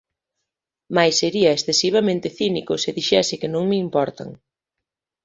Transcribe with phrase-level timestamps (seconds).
[0.95, 4.29] Mais sería excesivamente cínico se dixese que non me importan.